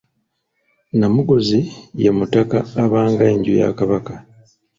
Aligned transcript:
Namuguzi 0.97 1.59
ye 2.03 2.09
mutaka 2.17 2.57
abanga 2.83 3.23
enju 3.33 3.53
ya 3.61 3.69
Kabaka. 3.77 4.13